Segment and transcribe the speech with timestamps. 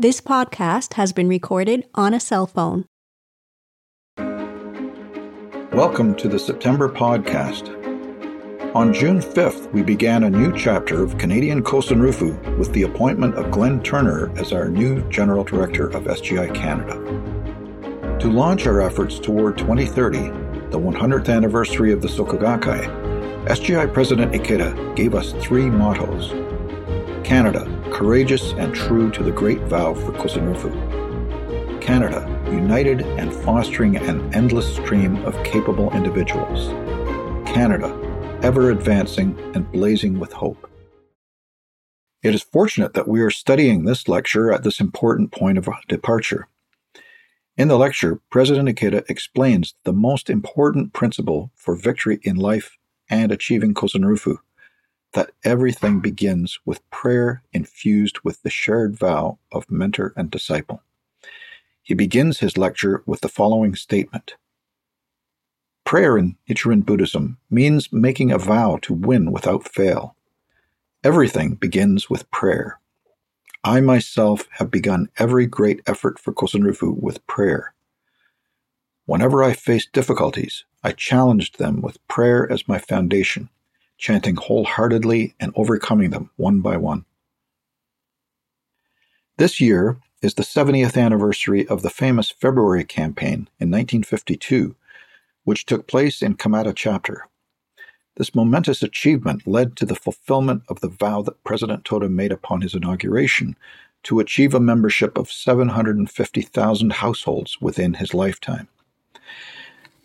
[0.00, 2.86] This podcast has been recorded on a cell phone.
[5.74, 7.68] Welcome to the September podcast.
[8.74, 13.50] On June 5th, we began a new chapter of Canadian Kosenrufu with the appointment of
[13.50, 16.94] Glenn Turner as our new General Director of SGI Canada.
[18.20, 20.30] To launch our efforts toward 2030,
[20.70, 22.86] the 100th anniversary of the Soka Gakkai,
[23.48, 26.32] SGI President Ikeda gave us three mottos
[27.30, 31.80] Canada, courageous and true to the great vow for Kosenrufu.
[31.80, 36.70] Canada, united and fostering an endless stream of capable individuals.
[37.48, 37.96] Canada,
[38.42, 40.68] ever advancing and blazing with hope.
[42.20, 46.48] It is fortunate that we are studying this lecture at this important point of departure.
[47.56, 52.76] In the lecture, President Ikeda explains the most important principle for victory in life
[53.08, 54.38] and achieving Kosenrufu
[55.12, 60.82] that everything begins with prayer infused with the shared vow of mentor and disciple.
[61.82, 64.34] He begins his lecture with the following statement
[65.84, 70.14] Prayer in Nichiren Buddhism means making a vow to win without fail.
[71.02, 72.78] Everything begins with prayer.
[73.64, 77.74] I myself have begun every great effort for Kosenrufu with prayer.
[79.06, 83.48] Whenever I faced difficulties, I challenged them with prayer as my foundation,
[84.00, 87.04] chanting wholeheartedly and overcoming them one by one.
[89.36, 94.74] This year is the 70th anniversary of the famous February campaign in 1952
[95.44, 97.26] which took place in Kamata chapter.
[98.16, 102.60] This momentous achievement led to the fulfillment of the vow that President Toda made upon
[102.60, 103.56] his inauguration
[104.04, 108.68] to achieve a membership of 750,000 households within his lifetime.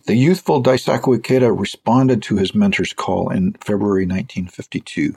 [0.06, 5.16] The youthful Daisaku Ikeda responded to his mentor's call in February 1952,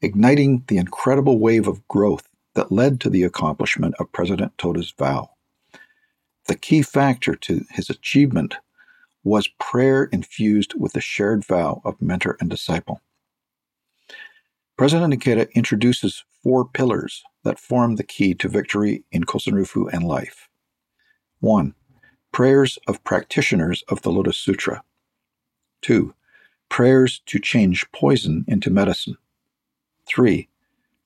[0.00, 5.30] igniting the incredible wave of growth that led to the accomplishment of President Toda's vow.
[6.48, 8.56] The key factor to his achievement
[9.22, 13.00] was prayer infused with the shared vow of mentor and disciple.
[14.76, 20.48] President Ikeda introduces four pillars that form the key to victory in Kosenrufu and life.
[21.38, 21.74] 1.
[22.32, 24.82] Prayers of practitioners of the Lotus Sutra.
[25.82, 26.14] 2.
[26.70, 29.18] Prayers to change poison into medicine.
[30.06, 30.48] 3.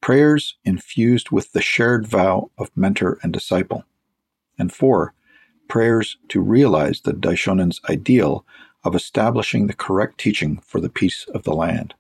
[0.00, 3.84] Prayers infused with the shared vow of mentor and disciple.
[4.56, 5.15] And 4
[5.69, 8.47] prayers to realize the Daishonen's ideal
[8.84, 11.94] of establishing the correct teaching for the peace of the land.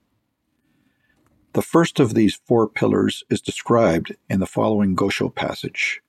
[1.52, 6.00] The first of these four pillars is described in the following Gosho passage,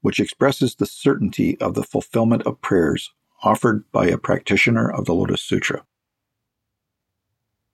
[0.00, 5.14] which expresses the certainty of the fulfillment of prayers offered by a practitioner of the
[5.14, 5.84] Lotus Sutra.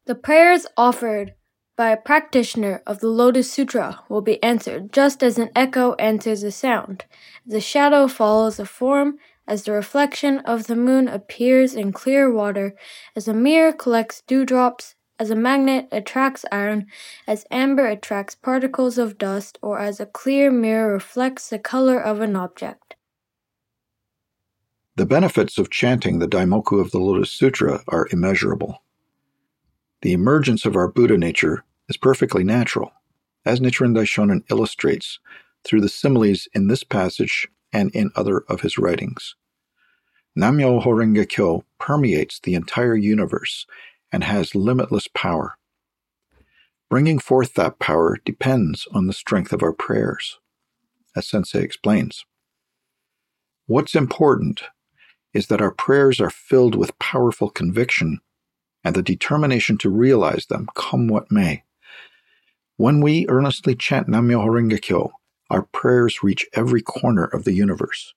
[0.06, 1.34] The prayers offered
[1.76, 6.42] by a practitioner of the Lotus Sutra will be answered just as an echo answers
[6.42, 7.04] a sound.
[7.46, 12.74] The shadow follows a form as the reflection of the moon appears in clear water,
[13.14, 16.86] as a mirror collects dewdrops, as a magnet attracts iron,
[17.26, 22.20] as amber attracts particles of dust, or as a clear mirror reflects the color of
[22.20, 22.94] an object.
[24.96, 28.82] The benefits of chanting the Daimoku of the Lotus Sutra are immeasurable.
[30.02, 32.92] The emergence of our Buddha nature is perfectly natural,
[33.46, 35.20] as Nichiren Daishonin illustrates
[35.64, 39.36] through the similes in this passage and in other of his writings.
[40.36, 43.66] Nam-myoho Renge Kyo permeates the entire universe
[44.14, 45.56] and has limitless power.
[46.88, 50.38] Bringing forth that power depends on the strength of our prayers,
[51.16, 52.25] as Sensei explains.
[53.66, 54.62] What's important
[55.32, 58.20] is that our prayers are filled with powerful conviction
[58.84, 61.64] and the determination to realize them, come what may.
[62.76, 65.10] When we earnestly chant Nam-myoho Renge Kyo,
[65.50, 68.14] our prayers reach every corner of the universe.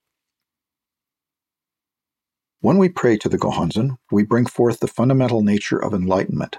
[2.60, 6.58] When we pray to the Gohonzon, we bring forth the fundamental nature of enlightenment,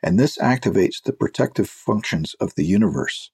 [0.00, 3.32] and this activates the protective functions of the universe.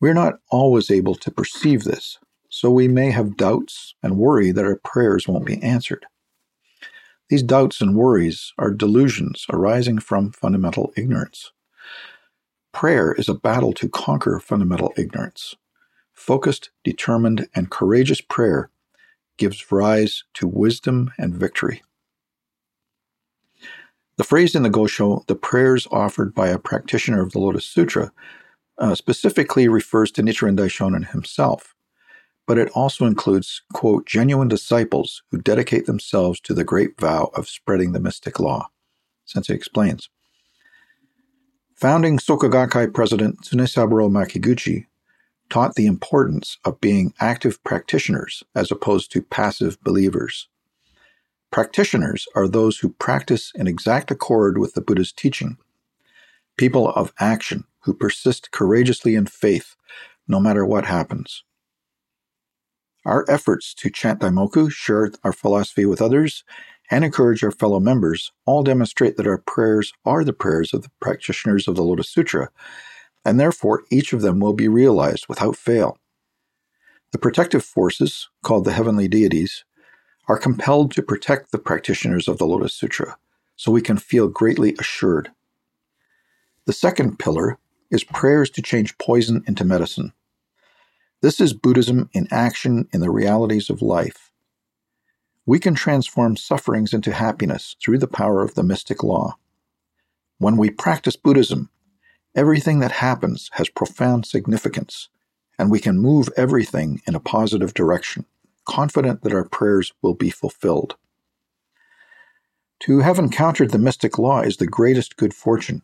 [0.00, 2.18] We're not always able to perceive this,
[2.48, 6.06] so we may have doubts and worry that our prayers won't be answered.
[7.28, 11.52] These doubts and worries are delusions arising from fundamental ignorance.
[12.72, 15.56] Prayer is a battle to conquer fundamental ignorance.
[16.14, 18.70] Focused, determined, and courageous prayer
[19.36, 21.82] gives rise to wisdom and victory.
[24.16, 28.12] The phrase in the Gosho, the prayers offered by a practitioner of the Lotus Sutra,
[28.78, 31.76] uh, specifically refers to Nichiren Daishonin himself
[32.46, 37.48] but it also includes, quote, genuine disciples who dedicate themselves to the great vow of
[37.48, 38.68] spreading the mystic law.
[39.24, 40.08] Since Sensei explains.
[41.74, 44.86] Founding Soka Gakkai president Tsunesaburo Makiguchi
[45.48, 50.48] taught the importance of being active practitioners as opposed to passive believers.
[51.50, 55.56] Practitioners are those who practice in exact accord with the Buddha's teaching,
[56.56, 59.76] people of action who persist courageously in faith
[60.28, 61.44] no matter what happens.
[63.04, 66.42] Our efforts to chant Daimoku, share our philosophy with others,
[66.90, 70.90] and encourage our fellow members all demonstrate that our prayers are the prayers of the
[71.00, 72.50] practitioners of the Lotus Sutra,
[73.26, 75.98] and therefore each of them will be realized without fail.
[77.10, 79.64] The protective forces, called the heavenly deities,
[80.28, 83.18] are compelled to protect the practitioners of the Lotus Sutra,
[83.56, 85.32] so we can feel greatly assured.
[86.66, 87.58] The second pillar
[87.90, 90.12] is prayers to change poison into medicine.
[91.20, 94.30] This is Buddhism in action in the realities of life.
[95.46, 99.36] We can transform sufferings into happiness through the power of the mystic law.
[100.38, 101.70] When we practice Buddhism,
[102.36, 105.08] everything that happens has profound significance,
[105.58, 108.26] and we can move everything in a positive direction,
[108.66, 110.96] confident that our prayers will be fulfilled.
[112.80, 115.80] To have encountered the mystic law is the greatest good fortune.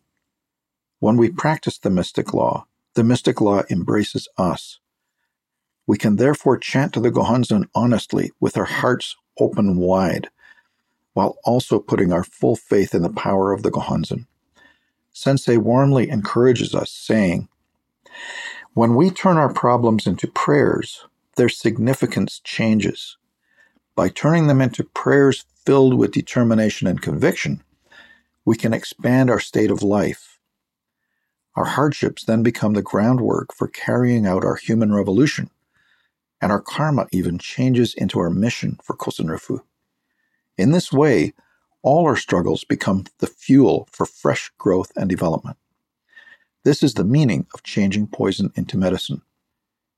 [1.01, 4.79] When we practice the mystic law, the mystic law embraces us.
[5.87, 10.29] We can therefore chant to the Gohonzon honestly with our hearts open wide,
[11.15, 14.27] while also putting our full faith in the power of the Gohonzon.
[15.13, 17.49] Sensei warmly encourages us, saying,
[18.75, 21.07] When we turn our problems into prayers,
[21.37, 23.17] their significance changes.
[23.95, 27.63] By turning them into prayers filled with determination and conviction,
[28.45, 30.33] we can expand our state of life
[31.55, 35.51] our hardships then become the groundwork for carrying out our human revolution,
[36.41, 39.61] and our karma even changes into our mission for Kosen Rufu.
[40.57, 41.35] In this way,
[41.83, 45.57] all our struggles become the fuel for fresh growth and development.
[46.65, 49.23] This is the meaning of changing poison into medicine.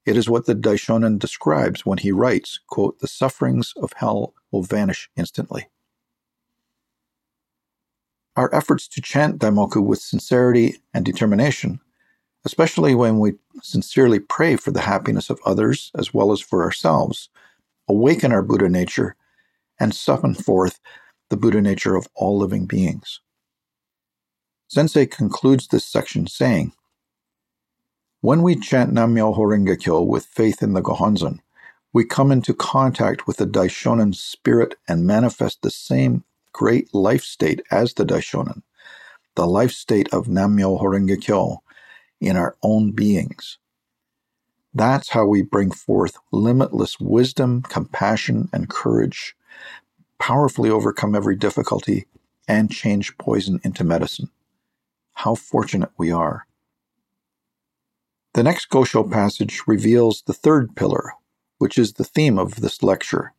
[0.06, 4.62] It is what the Daishonin describes when he writes, quote, the sufferings of hell will
[4.62, 5.68] vanish instantly.
[8.36, 11.80] Our efforts to chant Daimoku with sincerity and determination,
[12.44, 17.28] especially when we sincerely pray for the happiness of others as well as for ourselves,
[17.88, 19.16] awaken our Buddha nature
[19.78, 20.80] and summon forth
[21.34, 23.18] the Buddha nature of all living beings.
[24.68, 26.72] Sensei concludes this section saying,
[28.20, 31.40] When we chant Nam-myoho Renge Kyo with faith in the Gohonzon,
[31.92, 36.22] we come into contact with the Daishonin spirit and manifest the same
[36.52, 38.62] great life state as the Daishonin,
[39.34, 41.64] the life state of Nam-myoho Renge Kyo
[42.20, 43.58] in our own beings.
[44.72, 49.34] That's how we bring forth limitless wisdom, compassion, and courage,
[50.24, 52.06] powerfully overcome every difficulty,
[52.48, 54.30] and change poison into medicine.
[55.12, 56.46] How fortunate we are.
[58.32, 61.12] The next Gosho passage reveals the third pillar,
[61.58, 63.34] which is the theme of this lecture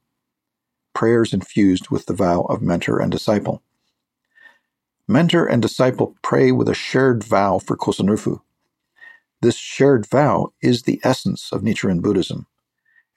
[0.93, 3.63] prayers infused with the vow of mentor and disciple.
[5.07, 8.41] Mentor and disciple pray with a shared vow for Kosen Rufu.
[9.41, 12.45] This shared vow is the essence of Nichiren Buddhism.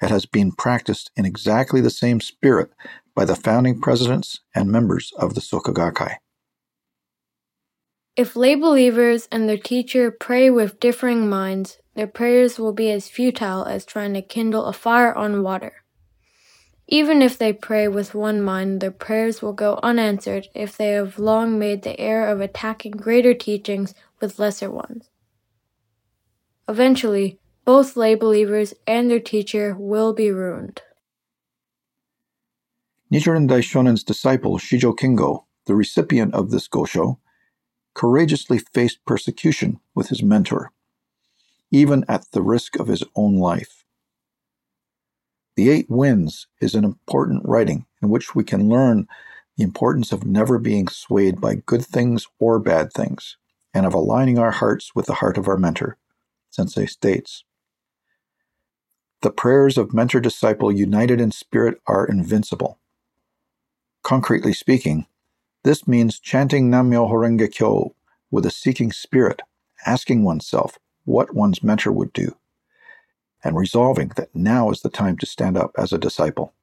[0.00, 2.73] It has been practiced in exactly the same spirit
[3.19, 6.19] by the founding presidents and members of the Soka Gakkai.
[8.15, 13.09] If lay believers and their teacher pray with differing minds, their prayers will be as
[13.09, 15.83] futile as trying to kindle a fire on water.
[16.87, 21.19] Even if they pray with one mind, their prayers will go unanswered if they have
[21.19, 25.11] long made the error of attacking greater teachings with lesser ones.
[26.69, 30.83] Eventually, both lay believers and their teacher will be ruined.
[33.11, 37.17] Nichiren Daishonin's disciple Shijo Kingo, the recipient of this gosho,
[37.95, 40.73] courageously faced persecution with his mentor,
[41.71, 43.85] even at the risk of his own life.
[45.57, 49.09] The Eight Winds is an important writing in which we can learn
[49.57, 53.38] the importance of never being swayed by good things or bad things,
[53.73, 55.97] and of aligning our hearts with the heart of our mentor,
[56.50, 57.43] Sensei states.
[59.23, 62.79] The prayers of mentor disciple united in spirit are invincible.
[64.09, 65.05] Concretely speaking,
[65.65, 67.95] this means chanting Nam-myoho Renge Kyo
[68.31, 69.43] with a seeking spirit,
[69.85, 72.35] asking oneself what one's mentor would do
[73.45, 76.55] and resolving that now is the time to stand up as a disciple.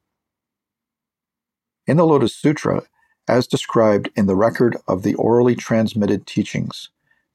[1.86, 2.82] In the Lotus Sutra,
[3.28, 6.90] as described in the record of the orally transmitted teachings,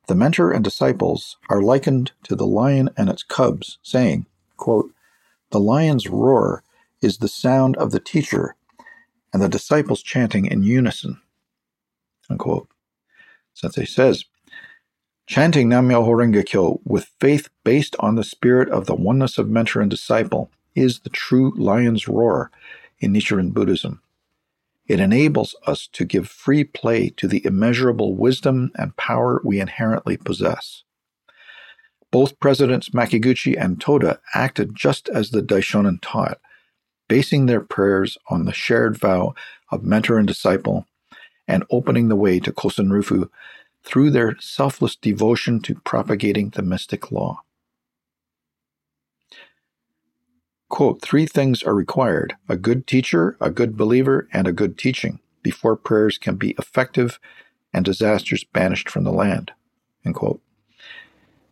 [0.08, 4.26] the mentor and disciples are likened to the lion and its cubs, saying,
[4.58, 4.92] quote,
[5.52, 6.66] The lion's roar
[7.02, 8.58] is the sound of the teacher,
[9.34, 11.22] and the disciples chanting in unison.
[12.30, 12.68] Unquote.
[13.54, 14.26] Sensei says,
[15.28, 19.82] Chanting Nam-myoho Renge Kyo with faith based on the spirit of the oneness of mentor
[19.82, 22.52] and disciple is the true lion's roar
[23.00, 24.02] in Nichiren Buddhism.
[24.88, 30.18] It enables us to give free play to the immeasurable wisdom and power we inherently
[30.18, 30.84] possess.
[32.12, 36.42] Both Presidents Makiguchi and Toda acted just as the Daishonin taught,
[37.12, 39.36] basing their prayers on the shared vow
[39.70, 40.86] of mentor and disciple
[41.46, 43.30] and opening the way to Kosen Rufu
[43.84, 47.42] through their selfless devotion to propagating the mystic law.
[50.70, 55.20] Quote, three things are required a good teacher, a good believer, and a good teaching
[55.44, 57.20] before prayers can be effective
[57.74, 59.52] and disasters banished from the land.
[60.06, 60.40] End quote.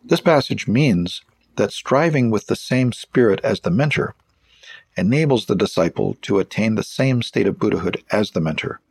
[0.06, 1.22] This passage means
[1.58, 4.16] that striving with the same spirit as the mentor
[5.00, 8.82] enables the disciple to attain the same state of Buddhahood as the mentor,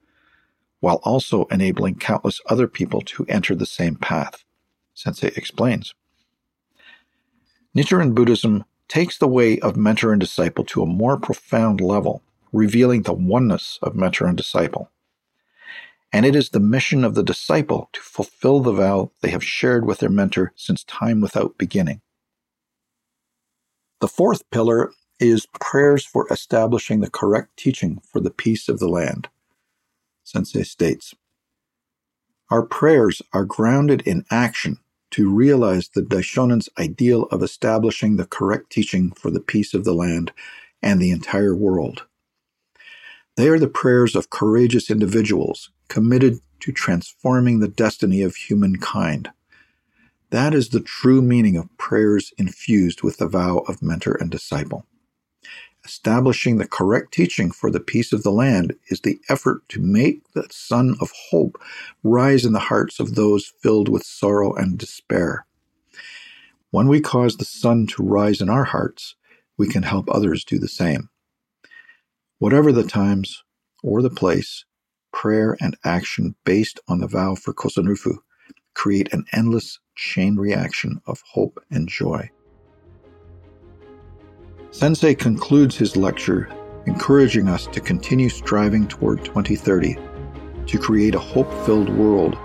[0.81, 4.45] while also enabling countless other people to enter the same path.
[4.95, 5.95] Sensei explains.
[7.77, 12.23] Nichiren Buddhism takes the way of mentor and disciple to a more profound level,
[12.53, 14.91] revealing the oneness of mentor and disciple.
[16.11, 19.85] And it is the mission of the disciple to fulfill the vow they have shared
[19.85, 22.00] with their mentor since time without beginning.
[24.00, 28.89] The fourth pillar is prayers for establishing the correct teaching for the peace of the
[28.89, 29.29] land.
[30.25, 31.15] Sensei states
[32.51, 34.79] Our prayers are grounded in action
[35.11, 39.95] to realize the Daishonin's ideal of establishing the correct teaching for the peace of the
[39.95, 40.33] land
[40.83, 42.05] and the entire world.
[43.37, 49.31] They are the prayers of courageous individuals committed to transforming the destiny of humankind.
[50.31, 54.85] That is the true meaning of prayers infused with the vow of mentor and disciple.
[55.85, 60.31] Establishing the correct teaching for the peace of the land is the effort to make
[60.33, 61.61] the sun of hope
[62.03, 65.47] rise in the hearts of those filled with sorrow and despair.
[66.71, 69.15] When we cause the sun to rise in our hearts,
[69.57, 71.09] we can help others do the same.
[72.39, 73.43] Whatever the times
[73.83, 74.65] or the place,
[75.13, 78.19] prayer and action based on the vow for Kosenrufu
[78.75, 82.31] create an endless chain reaction of hope and joy.
[84.71, 86.49] Sensei concludes his lecture
[86.87, 89.97] encouraging us to continue striving toward 2030
[90.67, 92.37] to create a hope filled world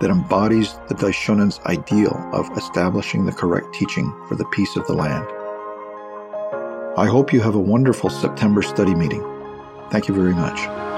[0.00, 4.94] that embodies the Daishonin's ideal of establishing the correct teaching for the peace of the
[4.94, 5.26] land.
[6.96, 9.24] I hope you have a wonderful September study meeting.
[9.90, 10.91] Thank you very much.